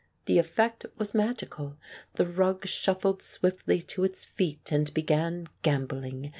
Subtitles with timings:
[0.25, 1.77] The effect was magical.
[2.15, 6.29] The rug shuffled swiftly to its feet, and began gambolling.